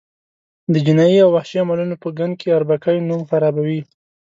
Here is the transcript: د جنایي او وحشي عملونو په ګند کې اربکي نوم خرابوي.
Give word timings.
د 0.73 0.75
جنایي 0.85 1.17
او 1.25 1.29
وحشي 1.35 1.57
عملونو 1.63 1.95
په 2.03 2.09
ګند 2.17 2.33
کې 2.39 2.55
اربکي 2.57 2.97
نوم 3.09 3.21
خرابوي. 3.29 3.81